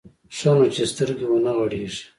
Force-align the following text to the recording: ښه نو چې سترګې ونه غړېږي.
ښه 0.37 0.51
نو 0.57 0.65
چې 0.73 0.83
سترګې 0.91 1.25
ونه 1.29 1.51
غړېږي. 1.57 2.01